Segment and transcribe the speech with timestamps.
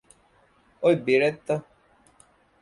[0.83, 1.49] އޮތް ބިރެއްތަ؟